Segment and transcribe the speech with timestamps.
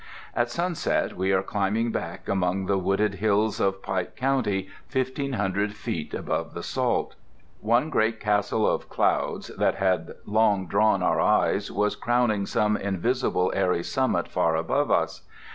[0.35, 5.75] At sunset we were climbing back among the wooded hills of Pike County, fifteen hundred
[5.75, 7.13] feet above the salt.
[7.59, 13.53] One great castle of clouds that had long drawn our eyes was crowning some invisible
[13.55, 15.21] airy summit far above us.